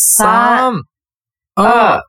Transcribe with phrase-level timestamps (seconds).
[0.00, 0.72] 三、
[1.56, 2.00] 二二、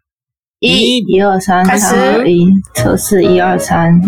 [0.60, 4.00] 一，一二三，开始三二一，测试一二三。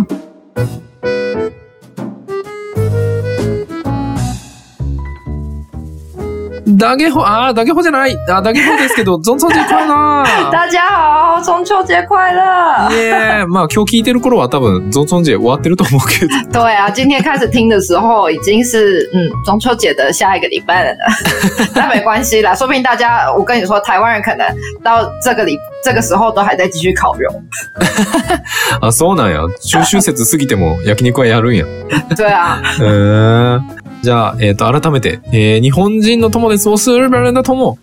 [6.81, 8.17] ダゲホ、あー、ダゲホじゃない。
[8.27, 12.91] あ、ダゲホですけど、ゾンソンジェ快な大家好，中秋节快乐！
[12.91, 16.33] いえ、まあ今日聞いてる頃は多分、ゾンソンジェ終わってると思うけど。
[16.51, 20.99] 对啊，今天开始听的时候已经是嗯中秋节的下一个礼拜了呢。
[21.75, 24.47] 但没关系啦，说不定大家，我跟你说，台湾人可能
[24.83, 27.29] 到这个礼这个时候都还在继续烤肉。
[28.81, 29.47] あ、そうなんや。
[29.61, 31.63] 中秋節過ぎても焼肉はやるんや。
[32.15, 36.67] 对啊，へーじゃあ、えっ、と、改めて、えー日本人の友です。
[36.67, 37.77] 我是日本人的友。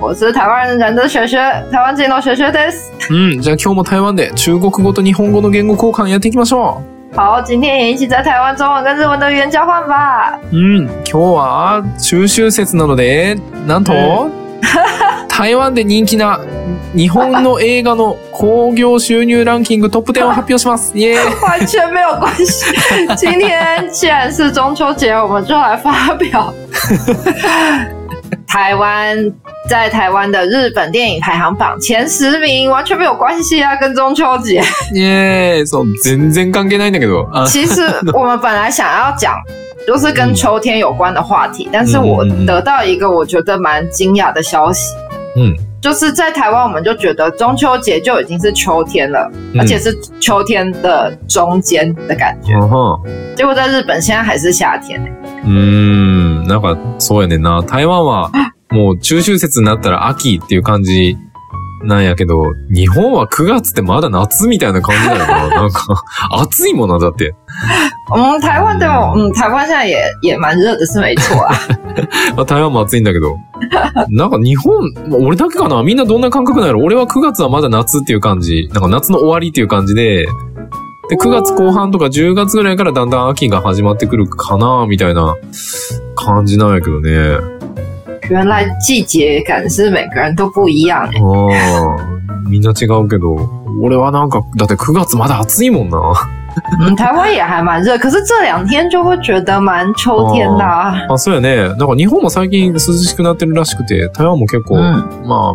[0.00, 1.36] 我是台湾人的学学，
[1.72, 2.92] 台湾人の学学です。
[3.10, 6.80] うん、じゃあ今日も台湾で中国語と日本語の言語交換やっていきましょ
[7.12, 10.38] 好，今天也一起在台湾中文跟日文的语言交换吧。
[10.52, 10.56] う。
[10.56, 13.36] うん、今日は中秋節なので、
[13.66, 13.92] なんと、
[15.38, 16.40] 台湾で人気な
[16.96, 20.98] 日本の映画の興行収入ランキングトップ10を発表します。
[20.98, 22.74] イエーイ完全没有关系。
[23.16, 26.52] 今天既然是中秋节，我们就来发表
[28.48, 29.16] 台湾
[29.68, 34.60] 在台湾的日本电影排行榜前十名，完全没有关系啊，跟中秋节。
[35.64, 37.28] そう、全然関係ないんだけど。
[37.30, 37.80] あ其实
[38.12, 39.34] 我们本来想要讲。
[39.86, 44.94] 就是跟秋天有关的话题，但是我得到一个我觉得蛮惊讶的消息，
[45.38, 52.54] 嗯，就是在台湾我们就觉得中秋节就已经是秋天了，嗯而且是秋天的中间的感觉。
[52.54, 53.00] うんは
[53.36, 55.12] 结果在日本现在还是夏天、欸，
[55.44, 57.62] うーん、なんか、そうやねんな。
[57.62, 58.30] 台湾は、
[58.70, 61.16] もう中秋節になったら秋っていう感じ
[61.84, 62.42] なんやけど、
[62.74, 65.48] 日本は9月ってまだ夏みたいな感じだよな。
[65.48, 67.34] なんか、暑いもんな、だって。
[68.14, 71.54] 嗯，台湾对我，嗯，台湾现在也也蛮热的，是没错啊。
[72.36, 73.36] まあ、台湾も暑いんだけど。
[74.08, 74.74] なんか日本、
[75.10, 75.82] 俺だけかな？
[75.82, 76.82] みんなどんな感覚なんやろ？
[76.82, 78.68] 俺は9月はまだ夏っていう感じ。
[78.72, 80.26] なんか夏の終わりっていう感じで、
[81.10, 85.34] で、9月後半とか10月ぐらいからだんだん秋が始まってくるかなみたいな
[86.14, 87.38] 感じなんやけどね。
[88.28, 91.18] 原来季节感是每个人都不一样、欸。
[91.18, 91.22] あ
[91.96, 91.96] あ、
[92.48, 93.36] みんな違うけど、
[93.82, 95.98] 俺はなんか、だって9月まだ暑いもんな。
[96.80, 100.94] 嗯，台湾也还蛮热，可是这两天就会觉得蛮秋天的、啊。
[101.08, 101.68] あ、そうやね。
[101.76, 104.92] なんか日本も最近涼しくなってるらしくて、台湾も結構、嗯
[105.26, 105.54] ま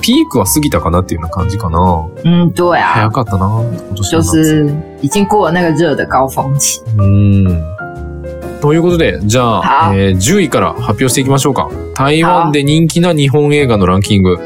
[0.00, 1.78] ピークは過ぎたかなっていうような感じかな。
[2.24, 3.46] 嗯，对啊早，かったな、
[3.90, 4.44] 今年の就夏。
[4.44, 6.80] 是已经过了那个热的高峰期。
[6.98, 7.62] うん。
[8.60, 11.68] ということで、じゃあ、はえー10位から発表していきましょうか。
[11.96, 14.38] 台湾で人気な日本映画のランキング、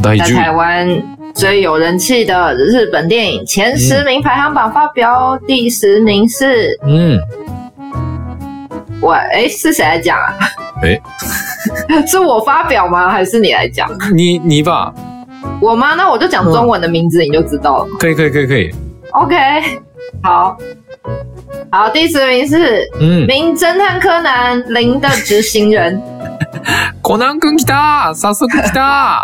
[0.00, 0.56] 第10在台位。
[0.56, 1.02] 湾
[1.39, 7.19] 最有人气的日本电影前十名排行榜发表，第十名是うん。
[9.01, 10.33] 我，哎，是谁来讲啊？
[10.81, 11.01] 诶
[12.07, 13.09] 是我发表吗？
[13.09, 13.89] 还是你来讲？
[14.11, 14.93] に、2番。
[15.61, 15.95] 我吗？
[15.95, 17.87] 那我就讲中文的名字，你就知道了。
[17.99, 18.71] 可以可以可以可以。
[19.11, 19.35] OK，
[20.23, 20.57] 好，
[21.71, 26.01] 好，第十名是うん《名侦探柯南：零的执行人》。
[27.01, 29.21] コナンくん来た早速来た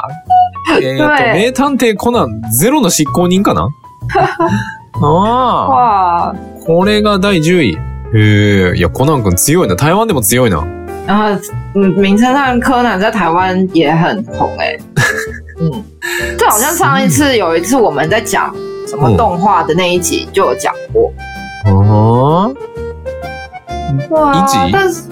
[0.80, 3.68] えーっと、对名探偵コナンゼロの執行人かな？
[4.98, 6.34] ああ、哇，
[6.66, 7.78] これが第10位。
[8.14, 9.76] へえ、いや、コナンくん強いな。
[9.76, 10.64] 台湾でも強いな。
[11.06, 11.38] 然后
[11.74, 14.76] 嗯，《名侦探柯南》在台湾也很红哎、
[15.60, 15.84] 嗯，
[16.38, 18.52] 这好像上一次有一次我们在讲
[18.88, 21.12] 什么动画的那一集就有讲过。
[21.64, 22.52] あ
[24.10, 24.58] 哇一集？
[24.72, 25.02] 但是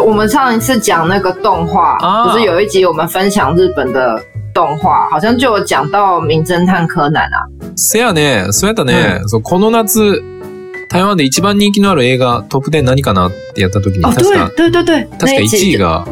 [0.00, 2.24] 我们上一次讲那个动画，啊。
[2.24, 4.20] 不是有一集我们分享日本的
[4.54, 7.44] 动画，好像就有讲到《名侦探柯南》啊。
[7.76, 9.20] せやね、そうやったね。
[9.26, 10.22] そうこの夏、
[10.88, 16.06] 台湾で一番人気のある映画トップ10何かなってやった時に、哦，確か、对对对对，確か1那一集位が、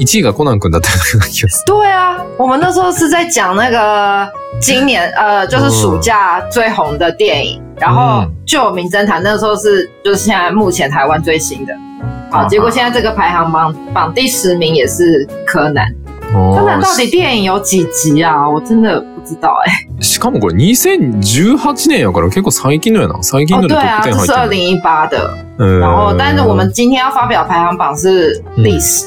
[0.00, 4.26] 1位がコナンくんだったような気がす对啊，我们那时候是在讲那个
[4.62, 11.74] 今年呃，就是暑假最红的电影，然后嗯就有名侦探，那时候是就是现在目前台湾最新的。
[12.30, 15.84] 好，啊结果现在这个排行榜榜第十名也是柯南。
[16.34, 16.54] る。
[16.56, 18.48] 柯南到底电影有几集啊？
[18.48, 23.22] 我真的不知道哎、しかもこれ2018年やから結構最近のやな。
[23.22, 24.50] 最近哦，のでトッ对啊，プ10这是二入ってる。
[24.50, 25.30] 零一八的。
[25.56, 29.06] うん然后，但是我们今天要发表排行榜是历史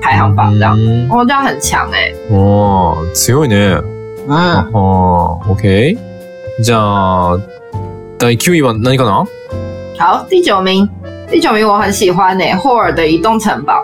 [0.00, 3.82] 排行榜这样，うん哦，这样很强哎、ああ、強いね。
[4.28, 5.98] 嗯，ああ、OK。
[6.62, 7.38] じゃあ、
[8.18, 9.26] 第9位は何かな？
[9.98, 10.88] 好，第九名，
[11.28, 13.82] 第九名我很喜欢呢、霍尔的移动城堡。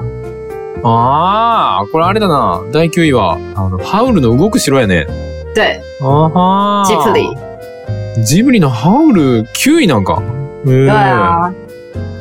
[0.88, 2.61] ああ、これあれだな。
[2.73, 5.06] 第9位は、あの、ハウルの動く城やね。
[5.55, 7.37] 对，あは吉普力。
[8.25, 10.23] ジブリのハウル9位なんか。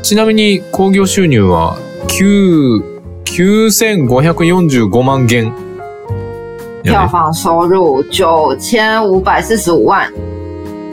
[0.01, 1.77] ちなみに興行収入は
[2.07, 2.81] 9、
[3.25, 5.53] 9545万元。
[6.83, 10.11] 票房收入九千五百四十五万，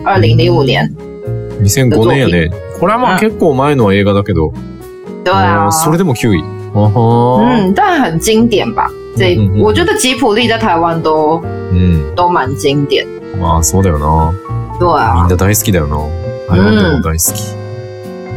[0.04, 0.94] 二零零五年。
[1.60, 2.50] 2005年やね。
[2.80, 4.52] これはまうんあ結構前の映画だけど、
[5.24, 6.61] 对啊それでも9位。
[6.74, 8.88] 哦吼，嗯，但很经典吧？
[9.16, 13.06] 这、嗯、我觉得吉普力在台湾都嗯都蛮经典。
[13.38, 14.32] まあそうだよな。
[14.78, 15.96] 对みん，な大好きだよな。
[16.48, 17.54] 台湾でも大好き。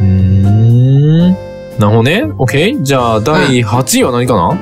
[0.00, 1.36] うーん。
[1.78, 2.24] なるね。
[2.38, 2.82] OK。
[2.82, 4.56] じゃあ、第8位は何かな？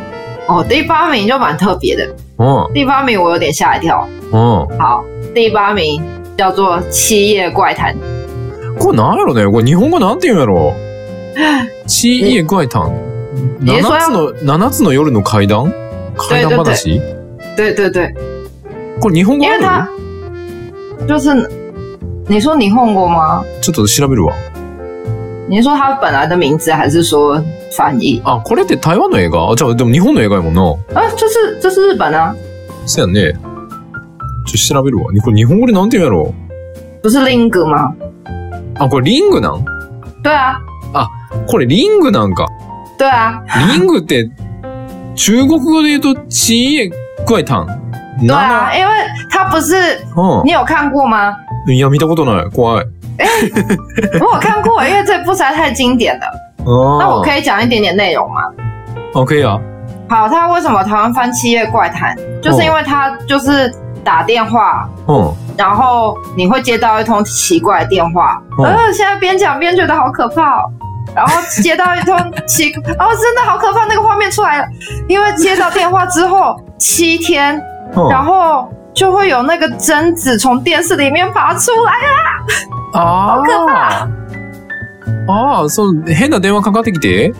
[0.47, 4.06] 哦，第八名就蛮特别的，な第八名我有点吓一跳。
[4.31, 4.79] うん。
[4.79, 5.05] 好，
[5.35, 6.00] 第八名
[6.37, 7.94] 叫做《七夜怪谈》，
[8.79, 9.50] これなんやろね？
[9.50, 10.73] これ日本語なんて言うんやろ？
[11.87, 13.13] 七夜怪エ。
[13.61, 15.73] 7つの、七つの夜の階段？
[16.17, 17.01] 階段話？
[17.57, 18.15] 对对对。
[19.01, 19.89] これ日本語あ
[20.99, 21.35] る就是、
[22.29, 24.35] 你说日本語吗ちょっと調べるわ。
[25.49, 29.51] 你说他本来的名字还是说翻译あ、これって台湾の映画？
[29.51, 30.63] あ、じゃあでも日本の映画やもんな。
[30.95, 32.35] あ、这是、这是日本啊。
[32.87, 33.33] そうやね。
[33.33, 35.05] ちょっと調べるわ。
[35.23, 36.35] これ日本語でなんて言うんやろ？
[37.03, 37.95] 不是リング吗
[38.79, 39.65] あ、これリングなん？
[40.23, 40.61] 对啊。
[40.95, 41.11] あ、
[41.47, 42.49] これリングなんか。
[43.04, 43.42] 对啊，
[43.75, 44.30] リングって、
[45.16, 47.68] 中国語で言うと、ちえぐあいたん。
[48.22, 48.92] 对啊，因为
[49.30, 49.75] 它不是
[50.16, 51.34] う你有看过吗？
[51.68, 51.72] ん。
[51.72, 52.50] いや、見たことない。
[52.50, 52.86] 怖い。
[54.19, 56.25] 我有看过， 因为这部实在太经典了。
[56.66, 58.42] 那我あ可以讲一点点内容吗？
[59.13, 59.19] あ。
[59.19, 59.60] OK や。
[60.10, 62.16] 好，它为什么台湾翻《七夜怪谈》？
[62.42, 63.74] 就是因为它就是
[64.04, 65.34] 打电话，うん。
[65.57, 70.72] 然后你会接到一通奇怪的电话，哦呃，现在边讲边觉得好可怕哦。
[71.15, 72.17] 然后接到一通
[72.47, 74.65] 奇，哦，真的好可怕，那个画面出来了。
[75.09, 77.61] 因为接到电话之后七天，
[77.95, 81.93] うん然后就会有那个贞子从电视里面爬出来。
[82.95, 84.09] あ好可怕
[85.27, 87.33] ああ、そう、変な電話かかってきて、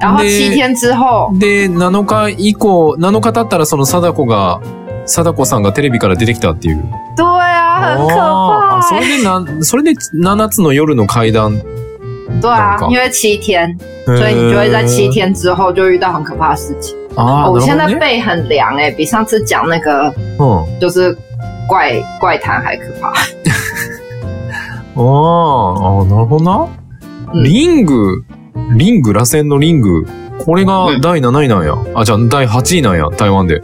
[0.00, 4.60] 然后ね七天之后，で、7日以降、7日経ったらその貞子が、
[5.06, 6.82] 貞子さんがテレビから出てきたっていう。
[7.16, 9.18] 对啊，很可ああ、そ怕れ。
[9.18, 11.60] でな、それで7つの夜の階段。
[12.40, 16.96] 对啊因为七天，所以你就会在七天之后就遇到很可怕的事情。
[17.16, 17.76] ああ、哦我现。
[17.76, 20.80] 在背很凉哎、比上次讲那个うん。
[20.80, 21.16] 就是
[21.68, 23.12] 怪怪谈还可怕。
[24.96, 26.66] ああ、なるほどな。
[27.32, 28.24] うんリング、
[28.76, 30.04] リング、螺旋のリング？
[30.44, 31.76] これがうん第7位なんや。
[31.94, 33.60] あ、じゃあ第8位なんや、台湾で。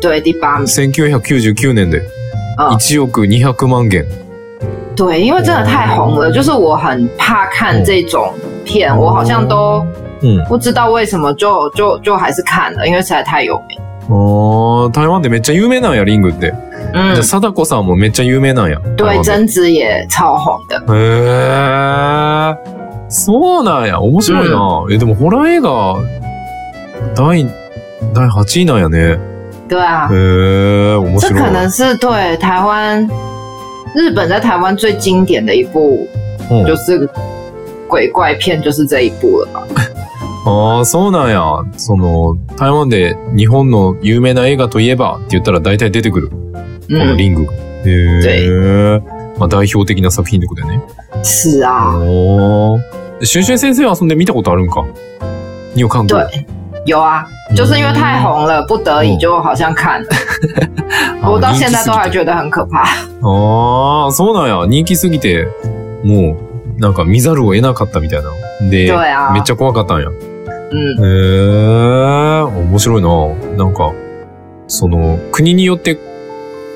[0.00, 0.66] 对，第八名。
[0.66, 2.02] 1999年で。
[2.58, 4.06] 嗯1億200万元。
[5.00, 8.30] 对，因为真的太红了，就是我很怕看这种
[8.66, 9.82] 片，我好像都
[10.20, 10.44] うん。
[10.44, 13.80] 不知道为什么就就就还是看了，因为实在太有名。
[14.92, 16.52] 台湾でめっちゃ有名なんや、リングって。
[16.92, 18.78] 嗯じゃあ、、貞子さんもめっちゃ有名なんや。
[18.96, 20.76] 对，で贞子也超红的。
[20.92, 20.94] へ
[22.52, 22.56] え。
[23.08, 24.00] そうなんや。
[24.00, 24.84] 面白いな。
[24.90, 25.96] え、でもホラー映画、
[27.14, 27.46] 第、
[28.12, 29.18] 第8位なんやね。
[29.66, 31.40] 对啊へ，え、面这白い。
[31.40, 33.08] 可能是对台湾、
[33.94, 36.06] 日本在台湾最经典的一部，
[36.50, 37.08] うん就是
[37.88, 39.66] 鬼怪片，就是这一部了吧？
[40.46, 41.62] ああ、そうなんや。
[41.76, 46.28] その、台湾で日本の有名な映画といえばって言ったら大体出てくる。
[46.28, 46.36] こ
[46.88, 47.52] の嗯，リングが。
[47.52, 49.00] へえ。
[49.38, 50.82] まあ代表的な作品ってことだよね。
[51.22, 53.24] 是啊，おー。
[53.24, 54.86] シュンシュン先生は遊んで見たことあるんか？
[55.74, 56.26] 你有看过？
[56.26, 56.46] 对，
[56.86, 57.24] 有啊，
[57.54, 60.08] 就是因为太红了，不得已就好像看了。
[61.22, 62.84] あ我到现在都还觉得很可怕。
[63.22, 64.66] ああ、そうなんや。
[64.66, 65.46] 人気すぎて、
[66.02, 66.36] も
[66.78, 68.30] う、なんか見ざるを得なかったみたいな。
[68.70, 70.08] で、对啊めっちゃ怖かったんや。
[70.08, 70.12] へ
[70.72, 73.08] 嗯，え、面白いな。
[73.56, 73.92] なんか、
[74.66, 75.98] その、国によって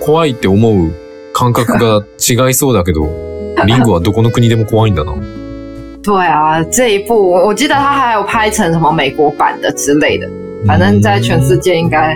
[0.04, 0.92] 怖いって思う
[1.32, 3.08] 感覚が違いそうだけど、
[3.66, 5.14] リングはどこの国でも怖いんだな。
[6.04, 10.28] 对啊，这一部我我记得他还有拍成什么美国版的之类的，
[10.66, 12.14] 反正在全世界应该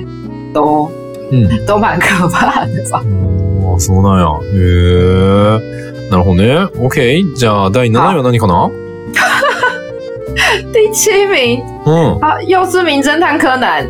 [0.52, 0.90] 都
[1.30, 1.48] うん。
[1.66, 3.02] 都蛮可怕的吧。
[3.02, 4.26] ああ、そうなんや。
[4.42, 6.10] へえ。
[6.10, 6.68] なるほどね。
[6.78, 7.22] OK。
[7.34, 8.70] じゃあ、第7位は何かな
[10.72, 12.18] 第七名うん。
[12.20, 13.86] 啊，又是名侦探柯南。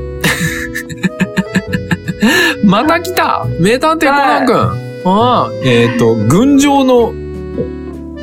[2.65, 4.57] また来た名探偵コナン君
[5.05, 7.13] ああ、えっ、と、群青の、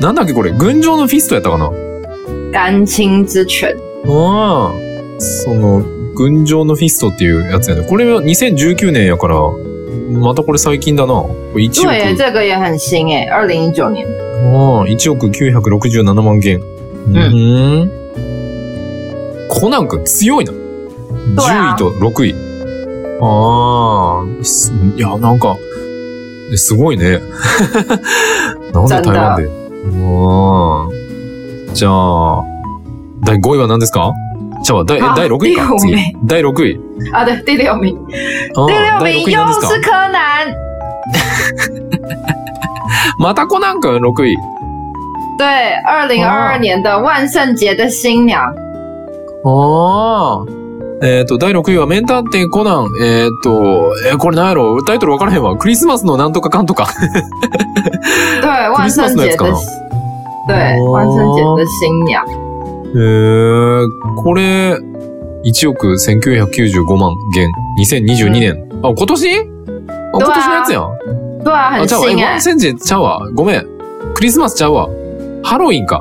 [0.00, 0.52] なんだっけこれ？
[0.52, 1.70] 群青のフィストやったかな？
[2.52, 3.76] 绀青之拳，
[4.06, 5.82] ああ、その、
[6.14, 7.86] 群青のフィストっていうやつやね。
[7.88, 9.36] これは2019年やから、
[10.18, 11.14] またこれ最近だな。
[11.14, 14.06] これ1億、对耶，这个也很新诶，二零一九年。
[14.06, 16.60] ああ、1億967万元。
[17.08, 17.90] うん。
[19.48, 20.52] コナン君強いな。
[20.52, 22.34] 10位と6位。
[23.20, 25.56] ああ、すいや、なんか、
[26.54, 27.20] すごいね。
[28.72, 29.65] なんで台湾で？
[29.92, 31.74] ああ。
[31.74, 32.42] じゃあ、
[33.24, 34.12] 第5位は何ですか？
[34.62, 35.78] じゃあ、第、第6位か？
[35.78, 35.92] 次
[36.26, 36.64] 第五名。
[36.64, 36.80] 第6位。
[37.12, 37.94] 啊，对，第六名，
[38.56, 40.54] あ第ー第6位六名又是柯南。
[43.20, 44.36] またコナン君6位。
[45.38, 48.40] 对，二零二二年的万圣节的新娘。
[49.44, 50.55] ああ。
[51.02, 52.88] えっ、と、第6位は、メンター店コナン。
[53.02, 54.82] えっ、と、えーこれなんやろ？
[54.82, 55.56] タイトルわからへんわ。
[55.56, 56.88] クリスマスのなんとかかんとか。
[58.42, 59.66] 对，万圣节的クリスマスのやつ，
[60.48, 62.16] 对，哦万圣节的新娘。
[62.94, 63.88] えー、
[64.22, 64.78] これ、
[65.44, 67.50] 1億1995万元。
[67.78, 68.68] 2022年。
[68.82, 69.38] あ、今年？
[69.38, 69.42] あ、
[70.14, 70.82] 今年のやつやん。
[71.46, 72.10] あ、很ちゃうわ。
[72.10, 73.28] え、ワンセンチちゃうわ。
[73.34, 73.66] ごめん。
[74.14, 74.88] クリスマスちゃうわ。
[75.42, 76.00] ハロウィンか。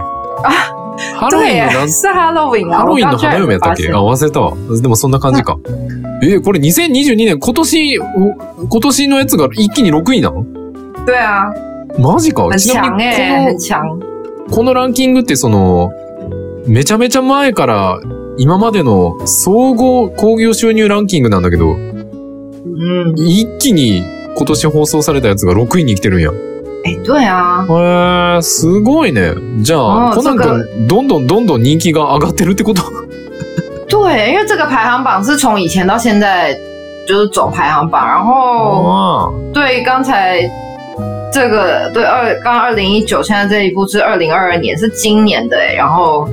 [1.15, 2.77] ハロウィンのなん、是 Halloween 啊！
[2.79, 3.83] ハロウィンの花嫁やったっけ？
[3.87, 4.53] 没あ、忘れたわ。
[4.81, 5.57] でもそんな感じか。
[6.23, 10.45] えーこれ2022年、今年、お今年のやつが一気に6位なの？
[11.05, 11.53] 对啊，
[11.99, 12.43] マジか。
[12.43, 13.11] 很ちなみに。
[13.11, 13.15] こ
[14.47, 15.91] の、このランキングってその、
[16.67, 17.99] めちゃめちゃ前から
[18.37, 24.03] 今までの総合興行収入ランキングなんだけど、嗯，一気に
[24.35, 26.31] 今年放送されたやつが6位に来てるんや。
[26.85, 29.33] 哎、对啊，へえ、すごいね。
[29.57, 32.83] じゃあ、あーコナン君、どんどんどんどん人気が上がってるってこと？
[33.89, 36.53] 对，因为这个排行榜是从以前到现在
[37.07, 40.47] 就是走排行榜，然后あ对刚才
[41.33, 46.29] 这个对二刚二零一九，现在这一部是二零二二年，是今年的哎，然后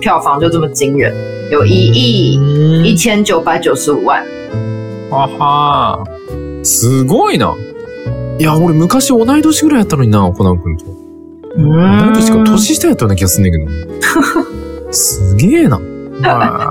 [0.00, 1.12] 票房就这么惊人，
[1.50, 4.22] 有一亿ー一千九百九十五万。
[5.10, 6.04] はは
[6.62, 7.52] すごいな。
[8.42, 10.84] いや、俺昔同い年ぐらいやったのにな、コナン君と。
[11.56, 13.70] 同い年か年下やったような気がすんねんけど。
[14.90, 15.78] すげえな。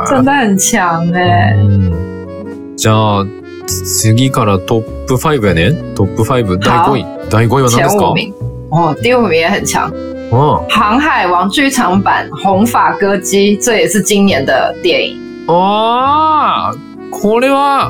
[0.05, 3.25] 真的很强哎、うんじゃあ、
[3.67, 5.71] 次からトップ5やね。
[5.95, 7.05] トップ5、第5位。
[7.29, 8.01] 第5位は何ですか？
[8.01, 8.33] 前五名
[8.71, 15.17] 哦，第五名也很强，うん《航海王》剧场版《红发歌姬》，这也是今年的电影。
[15.47, 16.75] ああ、
[17.11, 17.89] これは、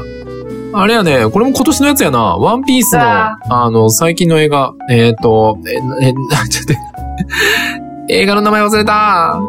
[0.73, 2.19] あれやね、これも今年のやつやな。
[2.19, 4.73] ワンピースの、あの、最近の映画。
[4.89, 5.57] えっ、と、
[6.01, 6.77] え、え、ちょっと待って、
[8.13, 9.39] 映画の名前忘れた。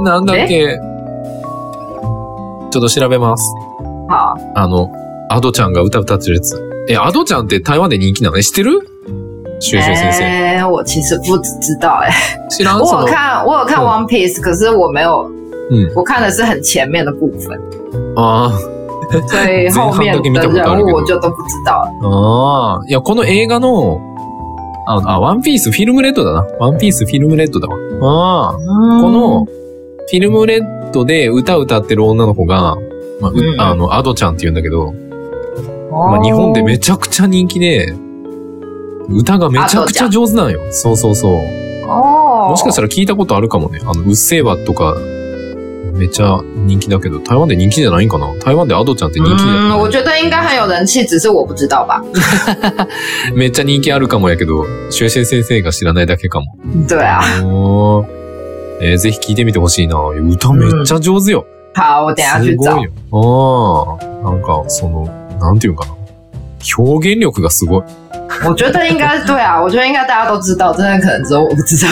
[0.00, 0.78] なんだっけ？
[2.70, 3.44] ちょっと調べます。
[4.08, 4.90] 好，あの、
[5.28, 6.86] アドちゃんが歌歌ってるやつ。
[6.88, 8.38] え、アドちゃんって台湾で人気なの？
[8.38, 8.80] え、知ってる？
[9.60, 10.24] シュウシュウ先生。
[10.24, 12.10] 哎我其实不知道哎、
[12.48, 12.80] 知らん？
[12.80, 13.00] 我。
[13.00, 15.28] 有看，我有看嗯 One Piece，、可是我没有，
[15.70, 17.58] 嗯我看的是很前面的部分，
[18.16, 18.77] 啊所
[19.10, 20.32] 以后面的人
[20.80, 21.88] 物我就都不知道了。
[22.02, 22.78] あ。
[22.78, 22.84] ああ。
[22.86, 24.00] いや、この映画の、
[24.86, 26.46] あ、あ、ワンピースフィルムレッドだな。
[26.58, 27.76] ワンピースフィルムレッドだわ。
[28.02, 28.52] ああ。
[29.00, 32.76] この、フィルムレッドで歌歌ってる女の子が、
[33.20, 34.92] まあ、ううんあの、アドちゃんって言うんだけど、
[35.90, 37.92] 哦まあ、日本でめちゃくちゃ人気で、
[39.10, 40.60] 歌がめちゃくちゃ上手なんよ。
[40.70, 41.32] そうそうそう。
[41.88, 43.80] 哦，もしかしたら聞いたことあるかもね。
[43.82, 44.94] あの、うっせぇわとか、
[45.98, 48.32] めっちゃ人気だけど、台湾で人気じゃないんかな？
[48.38, 49.80] 台湾でアドちゃんって人気じゃ嗯，ない？
[49.80, 52.02] 我觉得应该很有人气，只是我不知道吧。
[53.34, 56.56] めっちゃ人気あるかもやけど、シュエシェ先生が知らないだけかも。
[56.88, 58.06] 对啊，おー
[58.80, 59.98] えーぜひ聞いてみてほしいな。
[60.08, 61.44] 歌めっちゃ上手よ。
[61.74, 62.82] 好，我等一下去找すごい。
[62.84, 62.90] よ。
[63.12, 65.04] ああ、なんか、その、
[65.40, 65.97] なんていうかな？
[66.76, 67.82] 表現力がすごい。
[68.44, 71.88] 我觉得应该对啊，我觉得应该大家都知道，真的可能只有我不知道。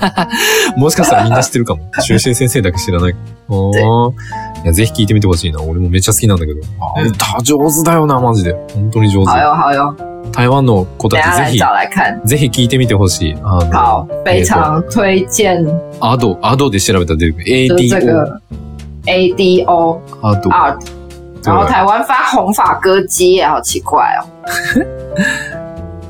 [0.76, 1.82] もしかしたらみんな知ってるかも。
[2.00, 3.14] シュエシェ先生だけ知らない。
[3.48, 4.12] おー
[4.64, 5.60] いや、ぜひ聞いてみてほしいな。
[5.62, 6.60] 俺もめっちゃ好きなんだけど。
[6.96, 8.54] あうん歌上手だよな、マジで。
[8.74, 9.26] 本当に上手。
[9.30, 9.94] 好哟，好哟，
[10.32, 12.20] 台湾の子たちぜひ、下来找来看。
[12.26, 13.36] ぜひ聞いてみてほしい。
[13.42, 15.66] あの、好，非常推荐，
[16.00, 17.44] アド、アドで調べたら出てくる。
[17.68, 18.40] 就是这 ADO、个
[19.06, 20.50] A D O アド。
[20.50, 20.78] Art，
[21.44, 24.24] 然后台湾发红发歌姬耶，好奇怪哦。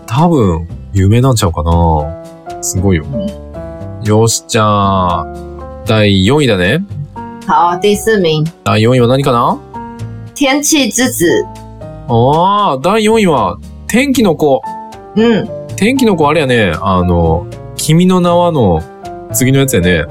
[0.07, 2.07] 多分、有名なんちゃうかな？
[2.63, 3.05] すごいよ。
[4.05, 5.27] よし、じゃあ、
[5.87, 6.85] 第4位だね。
[7.49, 9.59] 好，第四名，第4位は何かな？
[10.35, 11.27] 天气之子。
[12.07, 14.63] ああ、第4位は、天気の子。
[15.17, 18.81] 嗯，天気の子あれやね、あの、君の名はの
[19.33, 20.07] 次のやつやね。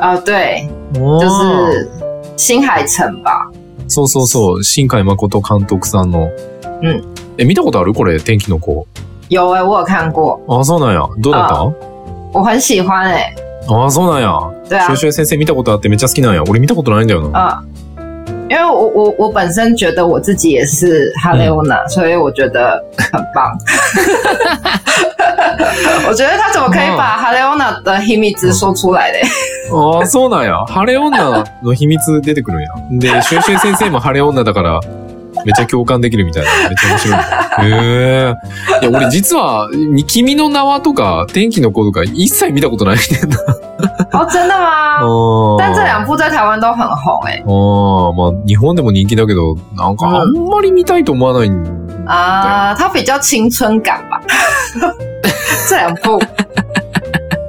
[0.00, 1.90] 啊，对，就就是
[2.36, 3.50] 新海诚吧。
[3.86, 6.30] そうそうそう、新海誠監督さんの。
[6.82, 7.04] うん。
[7.38, 7.94] え、見たことある？
[7.94, 8.86] これ、天気の子。
[9.28, 11.08] 有哎、我有看过，ああ、そうなんや。
[11.18, 11.72] どうだった？
[12.32, 13.34] 我很喜欢哎、
[13.68, 14.38] ああ、そうなんや。
[14.68, 16.42] 对啊シュウ，シュウ先生見たことあってめっちゃ好きなんや。
[16.48, 17.64] 俺見たことないんだよな。
[17.64, 17.68] 嗯，
[18.54, 23.50] 因为我我我本身觉得我自己也是哈雷欧娜，所以我觉得很棒。
[26.06, 29.22] 我觉得他怎么可以把哈雷欧娜的秘密之说出来嘞？
[29.72, 30.64] あ あ、そうなんや。
[30.66, 32.68] 晴れ女の秘密出てくるんや。
[33.00, 34.80] で、シュウシュウ先生も晴れ女だから、
[35.44, 36.50] めっちゃ共感できるみたいな。
[36.68, 37.70] めっちゃ面白い。
[37.70, 38.34] へえ。
[38.82, 39.68] いや、俺実は、
[40.06, 43.36] 君の名はとか、天気の子とか、一切見たことないねんな。
[44.14, 45.02] 哦，真的吗？
[45.04, 45.58] うん。
[45.58, 51.64] 但这两部在台湾都很红哎、ああ、まあ、日本でも人気だけど、なんかあんまり見たいと思わないん
[52.06, 54.20] 啊，它比较青春感吧。
[55.68, 56.18] 这两部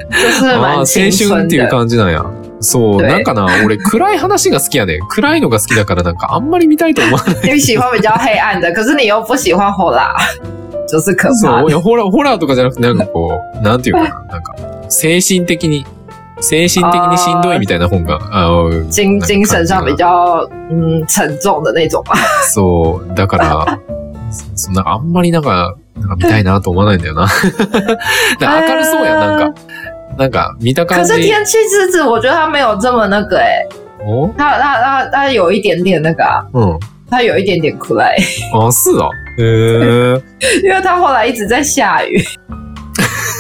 [0.10, 1.70] 就是ああ蛮青青春春っていう的。
[1.70, 2.24] 感じなんや。
[2.65, 5.00] そう、对なんかな、俺暗い話が好きやね。
[5.10, 7.53] 暗いのが好きだからなんかあんまり見たいと思わない。
[7.53, 10.15] 你喜欢比较黑暗的，可是你又不喜欢火辣，
[10.88, 11.72] 就是可そう、い。
[11.72, 14.55] や、ホラー、ホラーとかじゃなくてなんかこう、なんていうかな、なんか、
[14.89, 15.86] 精神的に、
[16.41, 22.15] 精神的にしんどいみたいな本が、あー精精神上比较嗯沉重的那种吧。
[22.51, 23.79] そう、だから、
[24.55, 27.22] そなんかあんまりなんか、なんか見たいなと思わないんだよな。
[28.41, 29.62] なんか明るそうやん、なんか。
[30.17, 31.13] なんか、見た可感じ。
[31.13, 33.65] 是天气之子，我觉得它没有这么那个哎、
[34.05, 36.79] お它它它它有一点点那个、啊，うん。
[37.10, 38.15] 它有一点点苦来，
[38.53, 39.10] あ、そうだ。
[39.38, 40.22] へえ。
[40.63, 42.24] 因为它后来一直在下雨。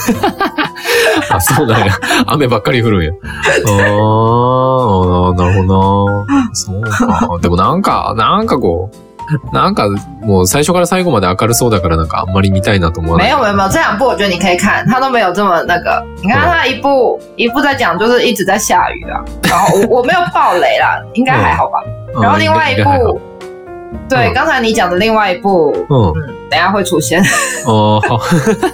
[1.31, 1.93] あ、そうなんや。
[2.27, 3.11] 雨ばっかり降るんや。
[3.11, 6.53] ああ、なるほどな。
[6.53, 7.39] そうか。
[7.41, 8.95] でもなんか、なんかこう、
[9.51, 9.87] なんか
[10.21, 13.27] もう最初から最後まで明るそうだからなんかあんまり見たいなと思わない？
[13.27, 16.03] 没有没有没有，这两部我觉得你可以看，它都没有这么那个。
[16.21, 21.79] 你看它一部一部在讲就是一直在下雨啊，然后我 我没有爆雷啦，应该还好吧。
[22.15, 23.19] うん然后另外一部，
[24.07, 25.73] 对，嗯刚才你讲的另外一部，
[26.49, 27.21] 等一下会出现，
[27.65, 28.19] ああ、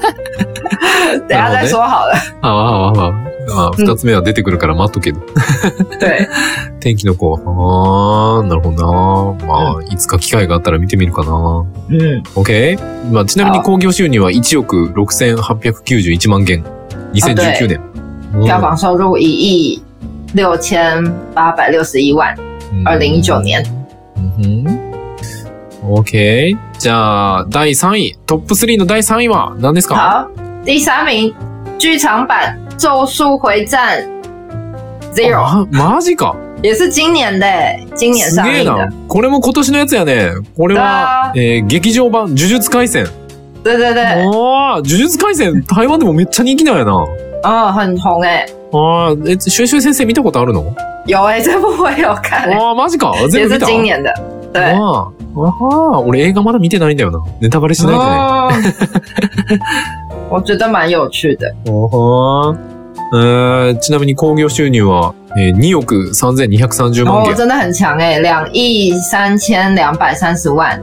[1.28, 2.14] 等一下再说好了。
[2.42, 5.20] ああ、ああ、ああ、二つ目は出てくるから待っとけど。
[6.00, 6.28] 对，
[6.80, 7.36] 天気の子。
[7.36, 9.46] ああ、なるほどな。
[9.48, 11.32] まあ、いつか機会があったら見てみるかな。
[11.90, 13.12] 嗯，OK?
[13.12, 16.64] まあ、ちなみに興行収入は1億6891万元。
[17.14, 17.80] 2019年。
[17.80, 19.84] うん票房收入一亿
[20.34, 21.04] 六千
[21.36, 22.34] 八百六十一万，
[22.86, 23.62] 二零一九年。
[24.16, 24.66] うん。
[25.84, 26.58] OK。
[26.80, 28.16] じゃあ、第3位。
[28.26, 29.96] トップ3の第3位は何ですか？
[29.96, 30.30] 好，
[30.66, 31.34] 第三名，
[31.78, 34.02] 剧场版《咒术回战
[35.14, 36.36] Zero》あマジか。
[36.64, 37.46] 也是今年的，
[37.96, 38.90] 今年上映的な。。
[39.08, 40.32] これも今年のやつやね。
[40.58, 43.06] これは、えー劇場版呪術廻戦。
[43.64, 47.06] 对对对，ああ、呪術廻戦、台湾でもめっちゃ人気なんやな。
[47.44, 50.74] 哦，很红哎，ああ、え、シュエシ先生見たことあるの？
[51.06, 51.18] 有
[51.62, 53.14] 部我也有看欸，ああ、マジか？
[53.30, 53.68] 全也是部見た？
[53.70, 54.14] 今年的。
[54.54, 57.20] 对，ああ、ああ、俺映画まだ見てないんだよな。
[57.42, 59.60] ネタバレしないでね。
[60.32, 61.54] 哦，我觉得蛮有趣的。
[61.68, 62.56] おは
[63.14, 67.36] えーちなみに興行収入は、えー2億3230万哦，元。
[67.36, 70.82] 真的很强哎，两亿三千两百三十万。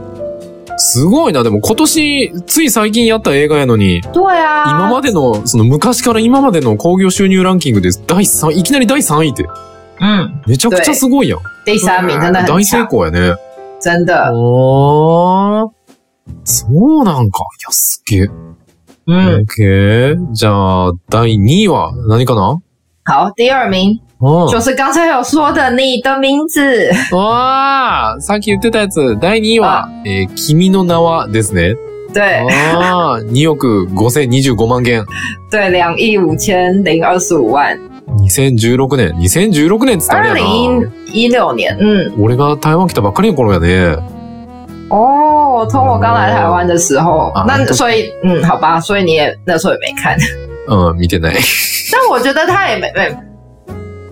[0.77, 1.43] すごいな。
[1.43, 9.45] でも今年、つい最近やった映画やのに、对啊，今までの、その昔から今までの興行収入ランキングで第3、いきなり第3位って、
[9.99, 11.39] 嗯，めちゃくちゃすごいやん。
[11.65, 13.35] 第三名真的很大成强，功やね。
[13.81, 14.13] 真的。
[14.13, 15.69] あー
[16.45, 16.67] そ
[17.01, 17.39] うなんか。
[17.39, 18.29] いや、すげえ。
[19.09, 20.15] 嗯，OK。
[20.33, 22.59] じゃあ、第2位は何かな？
[23.05, 26.61] 好，第二名うん就是刚才有说的你的名字。
[27.15, 31.75] わあ、さっき言ってたやつ、第2位は、えー君の名はですね。
[32.13, 35.05] 对ああ、2億5025万元。
[35.51, 37.79] 对，两亿五千零二十五万。
[38.07, 39.13] 2016年。
[39.13, 40.79] 2016年っつったらあ二れやな。
[40.81, 44.18] 零一六年，嗯，俺が台湾来たばっかりの頃やね。
[44.90, 50.16] 哦，从我刚来台湾的时候，啊那所以，嗯，好吧，所以你也那时候也没看，
[50.68, 51.36] うん、見てな い。
[51.92, 53.16] 但我觉得他也没没，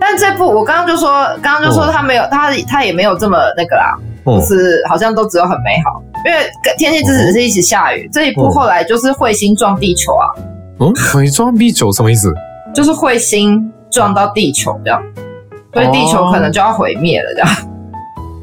[0.00, 6.38] 但这部我刚刚就说，刚刚就说哦他没有，他他也没有这么那个啦，うん就是好像都只有很美好，因为
[6.78, 10.26] 天气之子是一起下雨，这一部哦后来就是彗星撞地球啊，
[10.78, 12.32] ん海上ビーチ什么意思
[12.74, 15.02] 就是彗星撞到地球这样，
[15.72, 17.48] 所以地球可能就要毁灭了这样。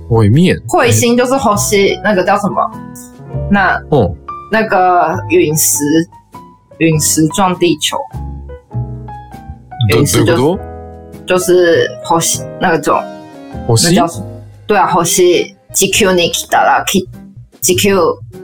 [0.08, 0.62] おい、見えん。
[0.66, 2.70] 彗星就是火星，那个叫什么？
[3.50, 4.16] 那うん。
[4.52, 5.82] 那个陨石，
[6.78, 7.96] 陨石撞地球，
[9.90, 10.60] ど、陨石就どういうこ
[11.26, 13.02] 就是火星那个种，
[13.66, 13.96] と星？
[14.66, 17.08] 对啊，火星地球に来たら、き
[17.60, 17.98] 地球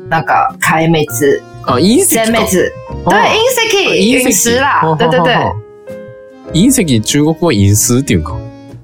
[0.09, 2.25] 那个开妹子、あ、隕石か。
[2.25, 2.73] 仙妹子，
[3.05, 5.37] あ对，隕石、陨石啦，对对对，。
[6.53, 8.37] 隕石、中国語は隕石っていうんか。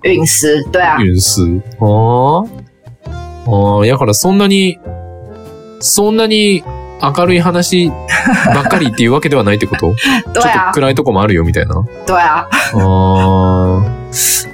[0.03, 1.61] 陨石，对啊，隕石。
[1.81, 2.45] あ
[3.47, 3.51] あ。
[3.51, 4.79] ああ、やからそんなに、
[5.81, 6.63] そんなに
[7.03, 7.91] 明るい話
[8.55, 9.95] ばっかりっていうわけではないってこと？
[10.33, 11.75] 对ちょっと啊，暗いとこもあるよみたいな。
[12.07, 13.97] 对啊，ああ。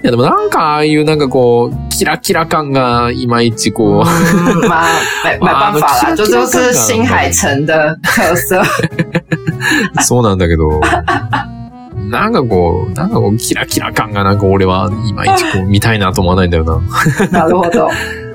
[0.02, 4.82] いやでもなんかああいうなんかこう、キラキラ感がいまいちこう、嗯，嘛，
[5.22, 8.64] 没没办法啦，这就是新海诚的特色。
[10.02, 10.80] そうなんだけど、
[12.10, 16.80] なんかこう、なんかこう、キラキラ感がなんか俺はいまいちこう見たいなと思わないんだよな。
[17.30, 17.88] なるほど，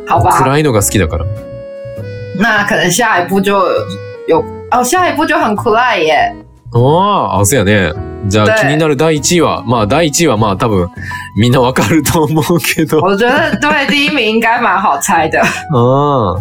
[0.07, 1.25] 好吧，暗いのが好きだから。
[2.39, 3.51] 那可能下一步就
[4.27, 6.33] 有哦，下一步就很酷爱耶。
[6.73, 7.93] ああ、あ、そうやね。
[8.27, 10.89] じゃあ对気になる第1位は、まあ第1位はまあ多分
[11.37, 12.99] みんなわかると思うけど。
[12.99, 15.39] 我觉得对第一名应该蛮好猜的。
[15.73, 16.35] あ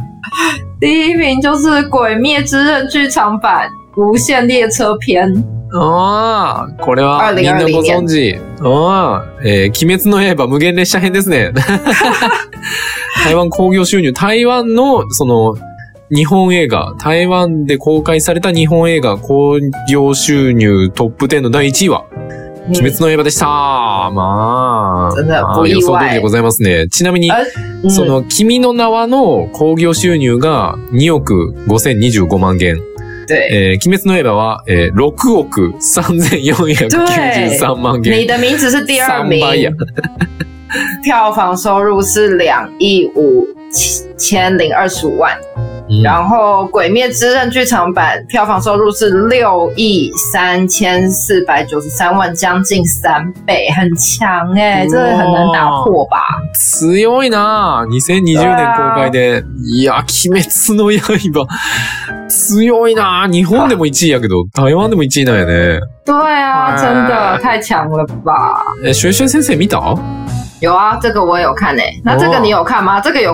[0.80, 3.68] 第一名就是《鬼灭之刃》剧场版
[4.00, 5.28] 《无限列车篇》。
[5.78, 8.38] あ、ああ、これはみんなご存知。
[8.60, 11.52] ああ、えー、鬼滅の刃無限列車編ですね。
[13.24, 15.56] 台湾興行収入、台湾のその
[16.10, 19.58] 日本映画、台湾で公開された日本映画興
[19.88, 22.04] 行収入トップ10の第1位は、
[22.68, 23.46] 鬼滅の刃でした。
[23.46, 26.88] まあ、まあ予想通りでございますね。
[26.88, 27.30] ちなみに、
[27.88, 32.80] その、君の名はの興行収入が2億5025万元。
[33.26, 38.18] 对，えー、鬼滅の刃は、えー、6億3493万元。
[38.18, 39.72] 你的名字是第二名3倍や。
[41.04, 43.46] 票房收入是两亿五
[44.16, 45.36] 千零二十五万。
[45.58, 56.18] うん然后《鬼灭之刃》剧场版票房收入是六亿三千四百九十三万，将近三倍，很强哎、哇这个很难打破吧？
[56.56, 59.44] 強いなぁ2020年公開で。
[59.62, 61.46] いや、鬼滅の刃。
[62.28, 65.80] 強いなぁ日本でも1位やけど、台湾でも1位なんやね。
[66.04, 68.62] 对啊，哇真的太强了吧！
[68.84, 69.78] え、シュエシュエ先生見た？
[69.78, 69.94] あ
[70.66, 73.00] 有啊，这个我有看诶、那这个你有看吗？
[73.00, 73.32] 这个有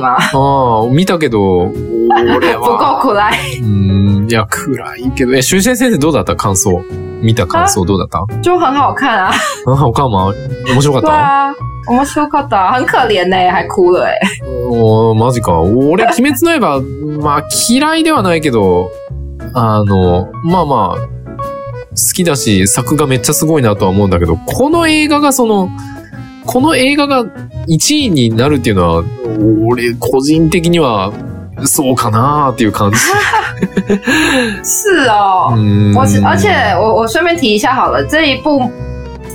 [0.00, 0.16] 吗？
[0.34, 1.70] あ、見たけど、
[2.10, 3.30] 俺不够は。
[3.30, 5.32] cry，うん、いや、暗いけど。
[5.34, 6.34] え、シュエシュエ先生どうだった？
[6.34, 6.82] 感想。
[7.22, 8.26] 見た感想どうだった？
[8.42, 9.30] 就很好看啊。
[9.66, 10.34] あ、他も？
[10.66, 11.06] 面白かった？
[11.06, 11.54] 对啊，
[11.88, 14.14] 我们修卡达很可怜呢、还哭了哎、
[14.68, 15.60] おーマジか。
[15.60, 16.80] 俺、鬼滅の刃、
[17.22, 18.90] まあ、嫌いではないけど、
[19.54, 21.06] あの、まあまあ、好
[22.14, 25.68] きだし、作がめっちゃすごいなとは思うんだけど、この映画がその、
[26.44, 27.24] この映画が
[27.68, 29.04] 1位になるっていうのは、
[29.66, 31.12] 俺、個人的には、
[31.64, 32.96] そうかなーっていう感じ。
[34.64, 35.52] 是哦。
[35.54, 38.70] うん我是，而且我我顺便提一下好了，这一部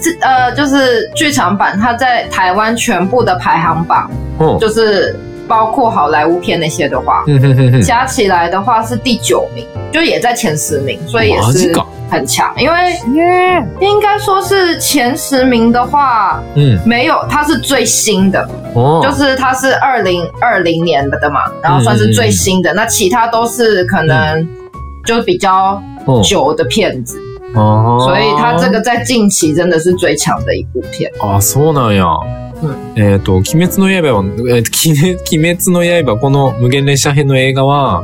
[0.01, 5.17] 这呃就是剧场版，它在台湾全部的排行榜，うん就是
[5.48, 11.84] 包括好莱坞片那些的话，うんうんうんうん加起来的话是第九名，就也在前十名，所以也是マジか。
[12.10, 12.52] 很强。
[12.58, 12.98] 因为
[13.80, 16.78] 应该说是前十名的话，うん。
[16.86, 24.46] 没有它是最新的，おー就是它是二零二零年的嘛，然后算是最新的，那其他都是可能
[25.04, 27.18] 就比较うん久的片子。
[27.54, 31.10] あー所以它这个在近期真的是最强的一部片。
[31.18, 32.18] あ、そうなんや。
[32.63, 32.67] う
[32.99, 34.71] んえっ、と、鬼滅の刃は、えーと
[35.31, 38.03] 鬼滅の刃、この無限列車編の映画は、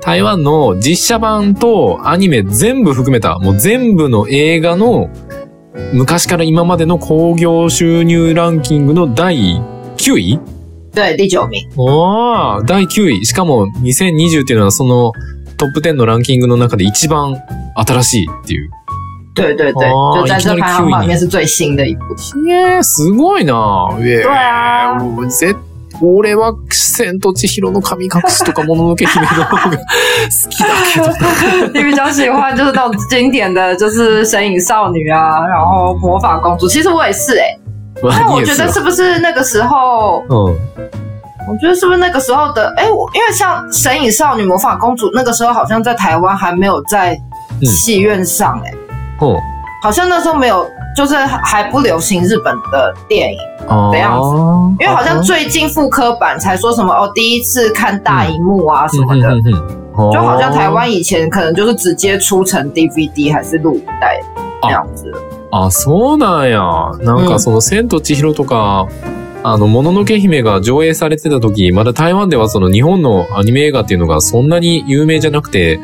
[0.00, 5.10] 台湾の実写版とアニメ全部含めた、もう全部の映画の
[5.92, 9.60] 昔から今までの興行収入ランキングの第
[9.96, 10.40] 9位？
[10.92, 11.66] 对，第九名。
[11.76, 13.24] おー第9位。
[13.24, 15.12] しかも2020っていうのはその
[15.56, 17.36] トップ10のランキングの中で一番
[17.76, 18.70] 新しいっていう。
[19.34, 22.14] 对对对，哦就在这排行榜9位里面是最新的一部。
[22.48, 25.54] えー、すごいなえ对啊，ー、ぜ
[26.00, 29.76] 俺は、千と千尋の神隠しとか、もののけ姫の方が
[30.26, 31.70] 好きだけどな。
[31.72, 36.66] 你比较喜欢就是那种经典的，就是神隐少女啊，然后魔法公主。
[36.66, 37.56] 其实我也是哎、
[38.02, 40.56] まあ但我觉得是不是那个时候，うん。
[41.48, 42.72] 我觉得是不是那个时候的？
[42.76, 47.16] 哎、我因为像神隐少女、魔法公主，那个时候好像在台湾还没有在
[47.60, 48.76] 嗯戏院上哎、う
[49.18, 49.40] ん。
[49.82, 53.38] 好像那时候没有，就是还不流行日本的电影。
[53.68, 64.20] あ的样子ー因为好像最近复刻版才说什么哦，第一次看大荧幕啊什么的，うんうんうん就好像台湾以前可能就是直接出成 DVD 还是录影带
[64.62, 65.12] 这样子。
[65.50, 66.62] あ、そうなんや。
[67.04, 68.86] なんかその、千と千尋とか、
[69.42, 75.78] あの、もののけ姫が上映されてた時、まだ台湾ではその日本のアニメ映画っていうのがそんなに有名じゃなくて、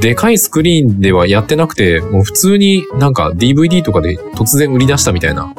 [0.00, 5.52] でかいスクリーンではやってなくて、もう普通になんか DVD とかで突然売り出したみたいな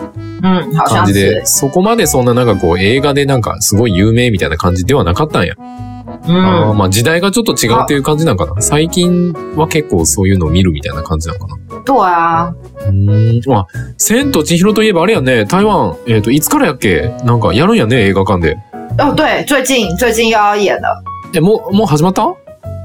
[0.85, 5.53] 感じで是，，そこまでそんななんかこう映画でなんかすごい有名みたいな感じではなかったんや。
[5.57, 8.61] あー嗯，まあ時代がちょっと違うっていう感じなんかな。
[8.61, 11.57] 最近は結構そういうのを見るみたいな感じなのかな。
[11.83, 12.53] 对啊，
[12.87, 13.53] うーん。
[13.53, 13.65] あ、
[13.97, 17.11] 千と千尋といえばあれやね、台湾、えっ、と、いつからやっけ？
[17.23, 18.57] なんかやるんやね、映画館で。
[18.99, 20.81] 哦对，最近最近又要演了，
[21.33, 22.27] え、もう、もう始まった？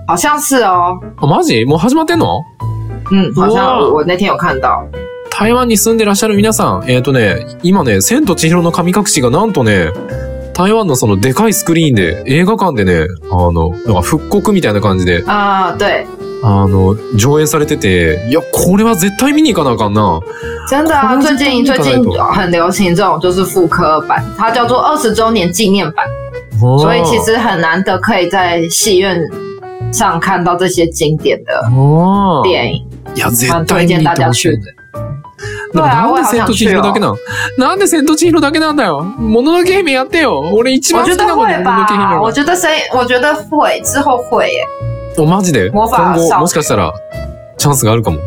[0.08, 1.64] 好像是哦，あ、マジ？
[1.64, 2.44] もう始まってんの？
[3.10, 4.86] 嗯，好像哇我我那天有看到，
[5.30, 9.90] 台湾に住んでらっしゃる皆さん、えっ、とね、今ね、千と千尋の神隠しがなんとね、
[10.54, 16.06] 台湾のそのでかいスクリーンで、映画館でね、あの、なんか復刻みたいな感じで、啊、对，
[16.44, 20.20] あの、上映されてて、いや、これは絶対見に行かなあかんな。
[20.70, 22.00] 真的啊，可能是最近最近
[22.32, 26.06] 很流行这种就是复刻版，它叫做二十周年纪念版。
[26.58, 29.20] 所以其实很难得可以在戏院
[29.96, 31.52] 上看到这些经典的
[32.44, 32.86] 电影。
[33.48, 34.50] 蛮推荐大家去。
[34.50, 34.60] 的。
[35.72, 37.16] でもなんで千と千尋だけ我なの？
[37.58, 39.02] なんで千と千尋だけなんだよ？
[39.02, 40.40] もののけ姫やってよ。
[40.52, 42.32] 俺一番好きなのに会もののけ姫吧，我
[42.92, 44.66] 我觉得会之后会耶，
[45.18, 45.70] お、マジで？
[45.70, 46.92] 今後、少もしかしたら、
[47.58, 48.18] チャンスがあるかも。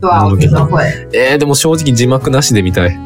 [0.00, 2.96] 对啊，我觉得会，えー、でも正直字幕なしで見たい。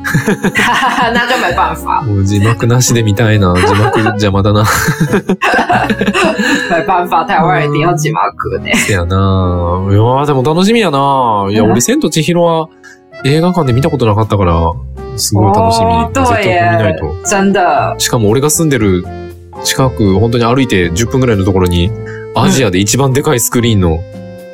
[1.15, 3.55] 那就没办法，字幕なしで見たいな。
[3.57, 4.65] 字幕邪魔だな。
[6.69, 8.75] 没办法，台湾人一定要字幕呢。
[8.77, 9.17] せやな。
[9.91, 11.47] いやーでも楽しみやな。
[11.51, 12.69] いや、うん俺、千と千尋は
[13.25, 14.71] 映画館で見たことなかったから、
[15.17, 15.87] すごい楽しみ。
[15.87, 16.53] 哦絶対見
[16.83, 19.07] ないと。，真的，しかも俺が住んでる
[19.65, 21.91] 近く、本当に歩いて10分ぐらいのところに、
[22.35, 24.01] アジアで一番でかいスクリーンの、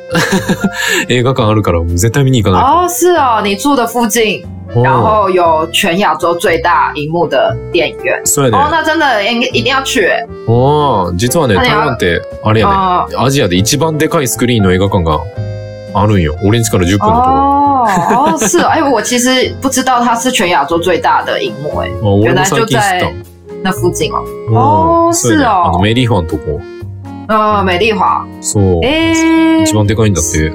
[1.09, 4.43] 映画館あるから、絶対見に行かな哦，是哦，你住的附近。
[4.71, 8.21] 然うん后有全亚洲最大荧幕的电影院。
[8.23, 8.69] そうや哦，ね。
[8.71, 10.27] 那真的应一定要去耶。
[10.47, 15.19] ああ、実はね、あれ台湾って、あれやね、哦アジアで一番でかいスクリーンの映画館が
[15.95, 16.35] あるんよ。
[16.43, 17.35] 俺ん家から10分のところ。
[17.39, 17.85] 哦
[18.35, 23.13] 哦，是哦，哎，我其实不知道它是全亚洲最大的荧幕，哎， あ俺も原来就知った在。
[23.63, 24.23] 那附近哦。
[24.49, 26.61] うん哦そうやね是哦あのメリーファンとこ。
[27.29, 28.79] 呃，美丽华，そう。
[28.83, 30.51] 哎，一番でかいんだって。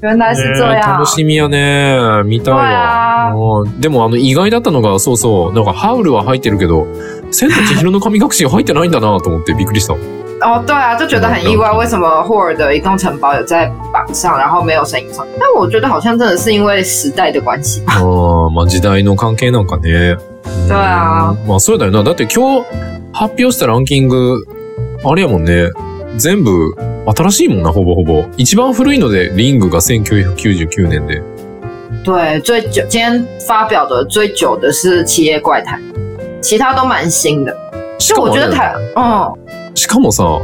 [0.00, 1.04] 原来是这样楽。
[1.04, 1.98] しみやね。
[2.24, 3.64] 見たい对わ。
[3.78, 5.52] でもあの意外だったのが、そうそう。
[5.52, 6.86] なんかハウルは入ってるけど、
[7.30, 9.92] 千と千尋の神隠しが入ってないんだなと思ってびっくりした。
[10.40, 15.26] 哦，对啊，就觉得很意外，为什么霍尔的移动城堡有在榜上，然后没有神隐城？
[15.38, 17.98] 但我觉得好像真的是因为时代的关系吧。
[17.98, 20.16] ああ、まあ時代の関係なんかね。
[20.16, 22.02] うんそうやまあそうだよな。
[22.02, 22.66] だって今日
[23.12, 24.46] 発表したランキング、
[25.04, 25.70] あれやもんね。
[26.16, 26.74] 全部
[27.06, 28.24] 新しいもんな、ほぼほぼ。
[28.36, 31.22] 一番古いので、リングが1999年で。
[32.04, 35.80] 对，最久今天发表的最久的是《七夜怪谈》，
[36.40, 37.54] 其他都蛮新的。
[38.16, 39.34] 我觉得台，嗯，
[39.74, 40.40] しかもさ、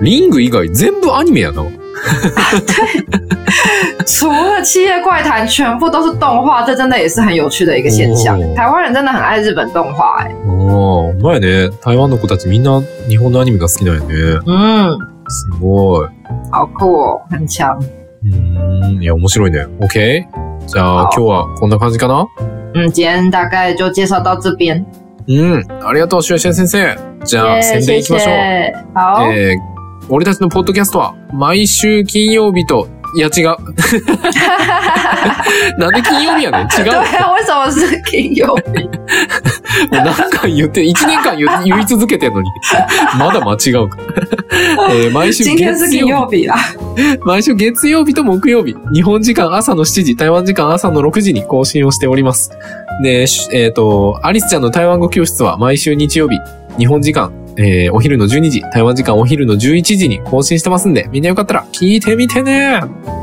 [0.00, 1.62] リング以外全部アニメやな。
[4.06, 8.38] 除了《七夜怪谈》，全部都是动画，这真的也是很有趣的一个现象。
[8.38, 14.06] 哦台湾人真的很爱日本动画、哎，ああ、前ね、台湾の子たちみんな日本のアニメが好きなんやね。
[14.46, 16.08] 嗯，すごい。
[16.52, 17.78] 好酷哦，很强。
[18.22, 19.66] うーん、いや、面白いね。
[19.80, 20.24] OK?
[20.66, 22.26] じゃあ、好今日はこんな感じかな？
[22.74, 24.84] 嗯，今天大概就介绍到这边。
[25.26, 25.64] うん。
[25.82, 26.98] ありがとう、シュエシェン先生。
[27.24, 28.34] じゃあ、耶宣伝いきましょう。
[28.34, 29.58] 谢谢好，えー、
[30.08, 33.56] 俺たちのポッドキャストは、毎週金曜日と、いや違う。
[35.78, 36.66] なんで金曜日やねん？
[36.66, 36.68] 違う。
[36.84, 38.84] 对啊，为什么是金曜日？
[38.84, 42.50] もう何回言って、1年間言言い続けてんのに。
[43.18, 43.98] まだ間違うか。
[44.90, 46.48] えー毎週今天是金月曜日。
[47.24, 52.50] 毎週月曜日と木曜日、日本時間朝の7時、台湾時間朝の6時に更新をしております。
[53.02, 56.38] で、しえっ、と、アリスちゃんの台湾語教室は毎週日曜日、
[56.78, 62.80] 日本時間、えーお昼の12時、台湾時間お昼の11時に更新してますんで、みんなよかったら聞いてみてね。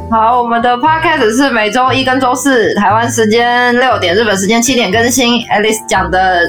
[0.09, 5.41] 好，我们的 podcast 是每周一跟周四，台湾时间六点，日本时间七点更新。
[5.47, 6.41] Alice 讲的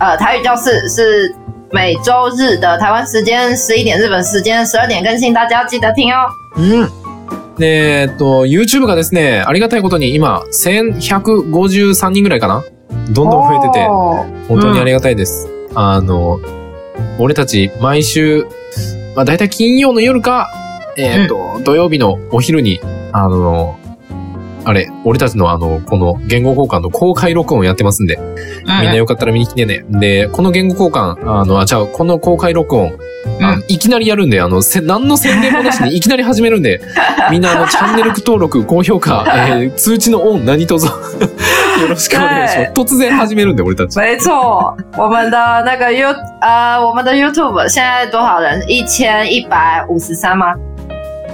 [0.00, 1.34] 呃台语教室是
[1.70, 6.26] 每周日的台湾时间十一点，日本时间十二点更新，大家要记得听哦。
[6.56, 6.88] うん。
[7.58, 12.64] で、えっと、YouTube がですね、ありがたいことに今、1153人ぐらいかな？
[13.12, 15.48] どんどん増えてて、哦本当にありがたいです。
[15.74, 16.40] あの、
[17.18, 18.44] 俺たち毎週、
[19.14, 20.50] まあ大体金曜の夜か、
[20.96, 22.80] えっ、と、土曜日のお昼に、
[23.12, 23.78] あの、
[24.64, 28.18] あれ、俺たちのあの、この言語交換の公開録音をやってますんで、
[28.64, 29.84] みんなよかったら見に来てね。
[29.90, 32.98] で、この言語交換、あの、あ、ちゃう、この公開録音、
[33.40, 36.80] あのいきなりやるんで、あの、せ何の宣伝もなしに いきなり始めるんで、
[37.30, 40.86] みんなあの、チャンネル登録、高評価、えー通知のオン、何卒、
[41.80, 42.72] よろしくお願いします。
[42.72, 43.98] 突然始めるんで、俺たち。
[43.98, 48.62] 没错，我们的那个 You 呃，我们的 YouTube 现在多少人？
[48.68, 50.54] 一千一百五十三吗？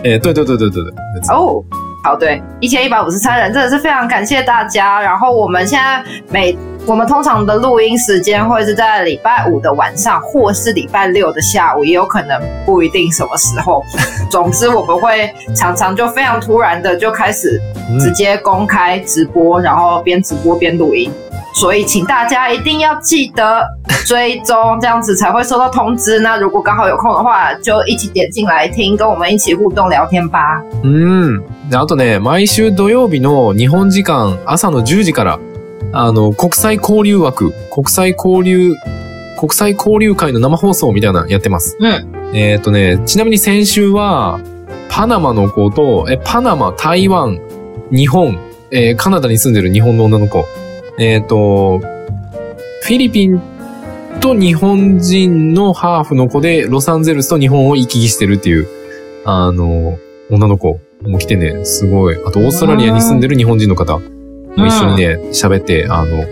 [0.02, 0.92] えー、对对对对对对。
[1.30, 1.62] 哦，
[2.02, 5.00] 好，对，一千一百五十三人，真的是非常感谢大家。
[5.00, 6.56] 然后我们现在每
[6.87, 13.83] 我们通常的录音时间会是在礼拜五的晚上，或是礼拜六的下午，也有可能不一定什么时候。
[14.29, 17.59] 总之，我们会常常就非常突然的就开始
[17.99, 21.11] 直接公开直播，然后边直播边录音。
[21.55, 23.65] 所以，请大家一定要记得
[24.05, 26.19] 追踪，这样子才会收到通知。
[26.19, 30.61] 那如果刚好有空的话，就一起点进来听，跟我们一起互动聊天吧。
[30.83, 31.41] うん。
[31.71, 35.39] で、あとね、毎週土曜日の日本時間朝の10時から、
[35.92, 38.74] あの、国際交流枠、国際交流、
[39.38, 41.76] 国際交流会の生放送みたいなのやってます。
[41.80, 42.36] うん。
[42.36, 44.40] えっ、とね、ちなみに先週は、
[44.88, 47.40] パナマの子と、え、パナマ、台湾、
[47.90, 48.38] 日本、
[48.70, 50.44] えーカナダに住んでる日本の女の子、
[50.98, 53.40] えっ、と、フィリピン
[54.20, 58.68] と日本人のハーフの子で、ロサンゼルスと日本を行き来してるっていう、
[59.24, 59.98] あの、
[60.30, 62.16] 女の子も来てね、すごい。
[62.24, 64.00] あと、オーストラリアに住んでる日本人の方
[64.56, 66.24] も一緒にね、喋って、あの、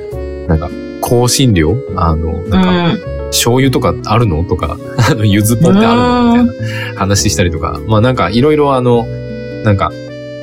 [0.46, 0.70] なんか、
[1.02, 1.76] 香辛料？
[1.96, 2.98] あの、うなんか、ん。
[3.28, 4.42] 醤油とかあるの？
[4.44, 4.76] とか、
[5.10, 6.00] あの、柚子ポってある
[6.40, 6.44] の？
[6.44, 7.80] みたいな話したりとか。
[7.86, 9.06] まあなんか、いろいろあの、
[9.64, 9.92] なんか、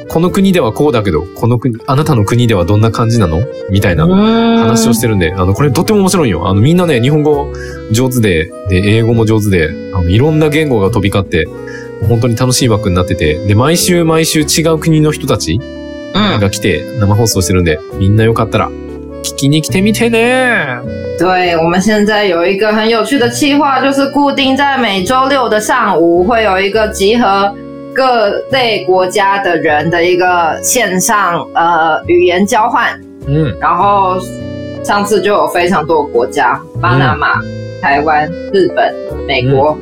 [0.08, 3.44] この国ではこうだけど、この国、あなたの国ではどんな感じなの？
[3.72, 6.48] みたいな話をしてるんで、あの、これとっても面白いよ。
[6.48, 7.52] あの、みんなね、日本語
[7.92, 11.48] 上手で、で、英語も上手で、あの、いろんな言語が飛び交って、
[12.08, 15.85] 本当に楽しい枠になってて、で、毎週毎週違う国の人たち嗯，
[16.40, 18.70] が来て生放送してるんで、みんなよかったら、
[19.24, 20.80] 聞きに来てみてね
[21.18, 27.54] 对，我们现在有一个很有趣的计划，就是固定在每周六的上午会有一个集合
[27.94, 33.00] 各类国家的人的一个线上呃语言交换。
[33.28, 33.58] うん。
[33.60, 34.18] 然后
[34.84, 37.42] 上次就有非常多的国家，巴拿马、
[37.82, 38.94] 台湾、日本、
[39.26, 39.78] 美国、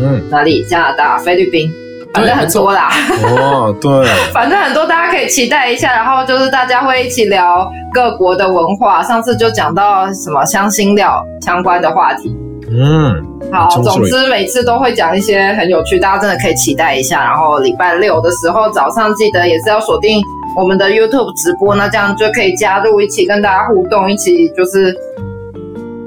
[0.00, 0.30] うん。
[0.30, 0.64] 哪里？
[0.64, 1.70] 加拿大、菲律宾，
[2.14, 2.90] 反正很多啦。
[3.22, 4.06] 哦，对。
[4.32, 5.92] 反正很多，大家可以期待一下。
[5.92, 12.36] 然后就是大家会一起聊各国的文化，上次就讲到什么香辛料相关的话题。
[12.70, 13.24] 嗯。
[13.52, 17.24] 好，总之每次都会讲一些很有趣，大家真的可以期待一下。
[17.24, 20.20] 然后礼拜六的时候早上记得也是要锁定
[20.56, 24.94] 我们的 YouTube 直播，那这样就可以加入一起跟大家互动，一起就是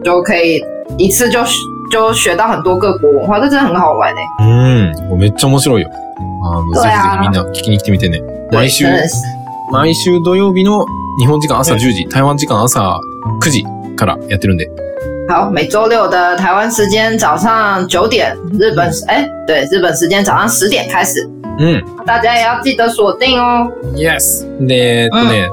[0.03, 0.63] 就可以
[0.97, 1.39] 一次就
[1.91, 5.09] 就学到很多各国文化，这真的很好玩哎、うん。
[5.09, 5.89] もうめっちゃ面白いよ。
[6.43, 8.21] あの、ぜひぜひみんな聞きに来てみてね。
[8.51, 8.85] 毎週、
[9.71, 10.85] 毎週土曜日の
[11.19, 12.99] 日本時間朝10時、台湾時間朝
[13.41, 14.67] 9時からやってるんで。
[15.29, 21.85] 好，每周六的台湾时间早上九点，日本哎、对，日本时间早上十点开始，うん。
[22.05, 23.71] 大家也要记得锁定哦。
[23.95, 24.43] Yes!
[24.59, 25.49] で、えっとね、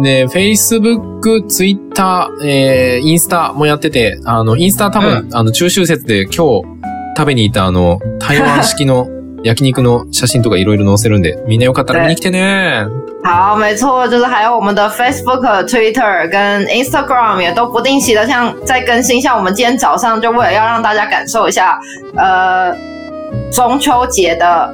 [0.00, 6.36] で、Facebook、Twitter、えー、インスタもやってて、あの、インスタ多分、あの、中秋節で今日
[7.16, 9.06] 食べに行ったあの、台湾式の
[9.44, 12.86] 焼肉の写真とかいろいろ載せるんで、みんなよかったら見に来てね。
[13.24, 21.78] 好，没错，就是还有我们的 Facebook、Twitter 跟 Instagram 也都不定期的像在更新，像我们今天早上就为了要让大家感受一下，
[22.16, 22.72] 呃，
[23.52, 24.72] 中秋节的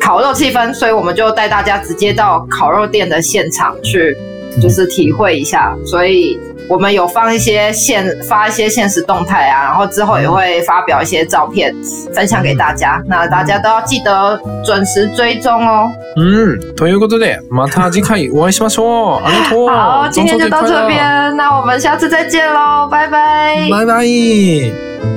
[0.00, 4.16] 烤肉气氛，所以我们就带大家直接到烤肉店的现场去，
[4.61, 5.75] 就是体会一下。
[5.85, 11.73] 所以我们有放一些现发一些现实动态啊，然后之后也会发表一些照片
[12.13, 13.01] 分享给大家。
[13.07, 15.89] 那大家都要记得准时追踪哦。
[16.15, 16.75] うん。
[16.75, 19.25] ということで、また次回お会いしましょう。
[19.25, 19.69] ありがとう。
[19.69, 23.69] 好，今天就到这边，那我们下次再见喽，拜拜。
[23.69, 25.14] バイバイ。